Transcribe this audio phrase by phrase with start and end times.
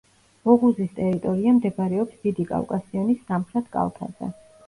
[0.53, 4.31] ოღუზის ტერიტორია მდებარეობს დიდი კავკასიონის სამხრეთ კალთაზე.